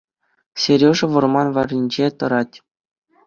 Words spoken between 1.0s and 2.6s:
вӑрман варринче тӑрать.